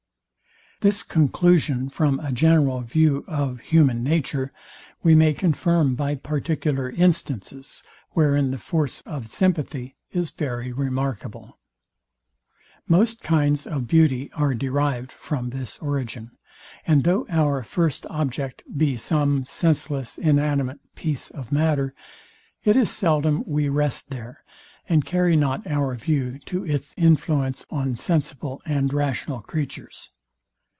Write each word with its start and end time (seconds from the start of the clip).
This 0.81 1.03
conclusion 1.03 1.89
from 1.89 2.19
a 2.19 2.31
general 2.31 2.81
view 2.81 3.23
of 3.27 3.59
human 3.59 4.01
nature, 4.03 4.51
we 5.03 5.13
may 5.13 5.31
confirm 5.31 5.93
by 5.93 6.15
particular 6.15 6.89
instances, 6.89 7.83
wherein 8.13 8.49
the 8.49 8.57
force 8.57 9.01
of 9.01 9.27
sympathy 9.29 9.95
is 10.09 10.31
very 10.31 10.71
remarkable. 10.71 11.59
Most 12.87 13.21
kinds 13.21 13.67
of 13.67 13.87
beauty 13.87 14.31
are 14.33 14.55
derived 14.55 15.11
from 15.11 15.51
this 15.51 15.77
origin; 15.77 16.31
and 16.87 17.03
though 17.03 17.27
our 17.29 17.61
first 17.61 18.07
object 18.09 18.63
be 18.75 18.97
some 18.97 19.45
senseless 19.45 20.17
inanimate 20.17 20.79
piece 20.95 21.29
of 21.29 21.51
matter, 21.51 21.93
it 22.63 22.75
is 22.75 22.89
seldom 22.89 23.43
we 23.45 23.69
rest 23.69 24.09
there, 24.09 24.43
and 24.89 25.05
carry 25.05 25.35
not 25.35 25.67
our 25.67 25.93
view 25.93 26.39
to 26.47 26.65
its 26.65 26.95
influence 26.97 27.67
on 27.69 27.95
sensible 27.95 28.63
and 28.65 28.91
rational 28.93 29.41
creatures. 29.41 30.09